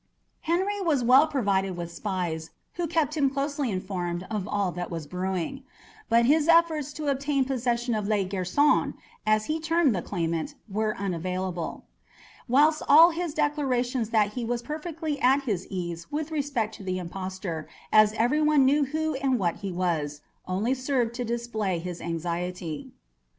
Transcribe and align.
Henry 0.41 0.81
was 0.81 1.03
well 1.03 1.27
provided 1.27 1.77
with 1.77 1.91
spies, 1.93 2.49
who 2.73 2.87
kept 2.87 3.15
him 3.15 3.29
closely 3.29 3.69
informed 3.69 4.25
of 4.31 4.47
all 4.47 4.71
that 4.71 4.89
was 4.89 5.05
brewing; 5.05 5.61
but 6.09 6.25
his 6.25 6.47
efforts 6.47 6.91
to 6.93 7.07
obtain 7.07 7.45
possession 7.45 7.93
of 7.93 8.07
"le 8.07 8.23
garson," 8.23 8.95
as 9.27 9.45
he 9.45 9.59
termed 9.59 9.93
the 9.95 10.01
claimant, 10.01 10.55
were 10.67 10.97
unavailable; 10.97 11.85
whilst 12.47 12.81
all 12.89 13.11
his 13.11 13.35
declarations 13.35 14.09
that 14.09 14.29
he 14.33 14.43
was 14.43 14.63
perfectly 14.63 15.19
at 15.21 15.43
his 15.43 15.67
ease 15.69 16.11
with 16.11 16.31
respect 16.31 16.73
to 16.73 16.81
the 16.83 16.97
"impostor, 16.97 17.69
as 17.91 18.11
every 18.13 18.41
one 18.41 18.65
knew 18.65 18.85
who 18.85 19.13
and 19.17 19.37
what 19.37 19.57
he 19.57 19.71
was," 19.71 20.21
only 20.47 20.73
served 20.73 21.13
to 21.13 21.23
display 21.23 21.77
his 21.77 22.01
anxiety. 22.01 22.91